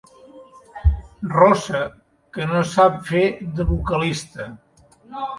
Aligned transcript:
Rossa 1.33 1.81
que 2.37 2.47
no 2.53 2.61
sap 2.69 2.97
fer 3.09 3.21
de 3.59 3.67
vocalista. 3.73 4.49